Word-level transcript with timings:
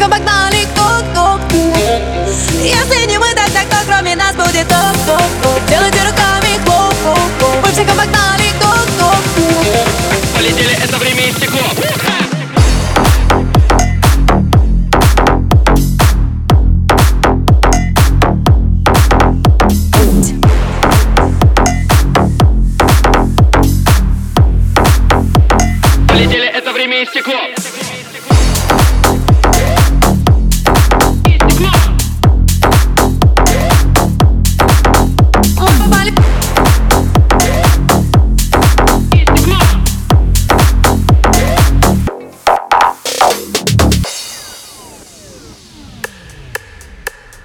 потихоньку 0.00 0.10
погнали 0.10 0.66
тук-тук 0.74 1.40
Если 2.62 3.06
не 3.06 3.18
мы, 3.18 3.26
так 3.34 3.50
кто 3.50 3.76
кроме 3.86 4.16
нас 4.16 4.34
будет 4.34 4.68
тук-тук-тук 4.68 5.66
Делайте 5.68 5.98
руками 6.04 6.58
клуб-клуб-клуб 6.64 7.56
Мы 7.62 7.72
все 7.72 7.84
погнали 7.84 8.52
тук-тук 8.60 9.16
Полетели 10.34 10.74
это 10.82 10.96
время 10.98 11.28
и 11.28 11.32
стекло. 11.32 11.60
Полетели 26.08 26.46
это 26.46 26.72
время 26.72 27.02
и 27.02 27.06
стекло. 27.06 27.69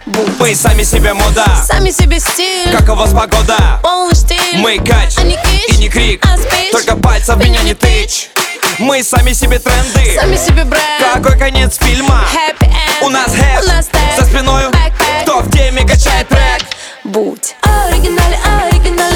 Мы 0.05 0.53
сами 0.53 0.83
себе 0.83 1.13
мода. 1.13 1.45
Сами 1.65 1.89
себе 1.89 2.19
стиль. 2.19 2.71
Как 2.71 2.87
у 2.89 2.95
вас 2.95 3.11
погода? 3.11 3.79
Полный 3.81 4.13
штиль. 4.13 4.57
Мы 4.57 4.77
кач 4.77 5.15
А 5.17 5.23
не 5.23 5.35
кич 5.35 5.69
и 5.69 5.77
не 5.77 5.89
крик. 5.89 6.23
а 6.23 6.37
спич. 6.37 6.71
Только 6.71 6.95
пальцем 6.95 7.39
меня 7.39 7.61
не 7.63 7.73
тычь. 7.73 8.29
Мы 8.77 9.01
сами 9.03 9.33
себе 9.33 9.57
тренды. 9.57 10.15
Сами 10.19 10.35
себе 10.35 10.63
бренд. 10.63 10.83
Какой 11.13 11.37
конец 11.39 11.77
фильма? 11.79 12.23
Happy 12.31 12.67
end. 12.67 13.03
У 13.05 13.09
нас 13.09 13.31
хэт 13.31 13.63
У 13.63 13.67
нас 13.67 13.87
тег 13.87 14.01
За 14.19 14.25
спиной 14.25 14.65
Backpack. 14.65 15.23
Кто 15.23 15.39
в 15.39 15.49
теме 15.51 15.81
качает 15.87 16.27
трек? 16.27 16.61
Будь. 17.03 17.55
Оригинали, 17.63 18.37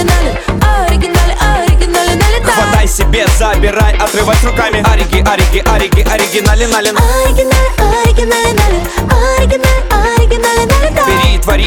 нали. 0.04 0.40
Оригинали, 0.88 1.38
оригинали, 1.40 2.16
нали 2.16 2.44
да. 2.46 2.52
Хватай 2.52 2.88
себе, 2.88 3.26
забирай, 3.38 3.96
отрывать 3.98 4.44
руками. 4.44 4.84
Ориги, 4.92 5.20
ориги, 5.28 5.60
ориги, 5.60 6.02
оригинален, 6.02 6.70
нален 6.72 6.98
Оригинали, 6.98 7.69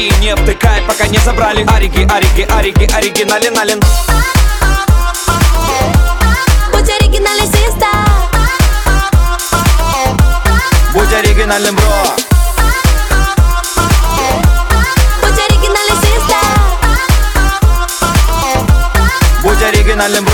Твори, 0.03 0.19
не 0.19 0.35
втыкай, 0.35 0.81
пока 0.87 1.07
не 1.07 1.17
забрали. 1.19 1.65
Ориги, 1.73 2.07
ориги, 2.11 2.41
ориги, 2.51 2.89
оригинален, 2.93 3.53
нален 3.53 3.79
Будь 6.71 6.89
оригинальный, 6.89 7.47
систа 7.47 7.87
Будь 10.93 11.13
оригинальным, 11.13 11.75
бро. 11.75 11.85
Будь 15.21 15.39
оригинальный, 15.39 15.97
систа 16.01 16.39
Будь 19.41 19.61
оригинальным, 19.61 20.25
бро. 20.25 20.33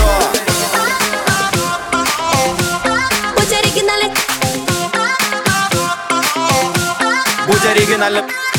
Будь 7.46 7.64
оригинальным 7.64 8.49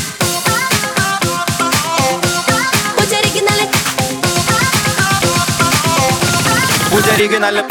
оригинальным 7.22 7.66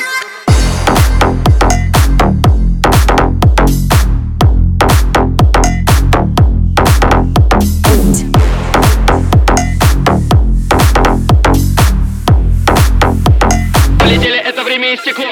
Полетели, 13.98 14.38
это 14.38 14.62
время 14.62 14.92
и 14.92 14.96
стекло. 14.96 15.24